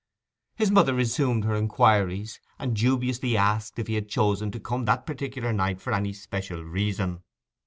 His 0.55 0.71
mother 0.71 0.95
resumed 0.95 1.43
her 1.43 1.53
inquiries, 1.53 2.39
and 2.57 2.75
dubiously 2.75 3.37
asked 3.37 3.77
if 3.77 3.85
he 3.85 3.93
had 3.93 4.09
chosen 4.09 4.49
to 4.49 4.59
come 4.59 4.85
that 4.85 5.05
particular 5.05 5.53
night 5.53 5.79
for 5.79 5.93
any 5.93 6.11
special 6.11 6.63
reason. 6.63 7.21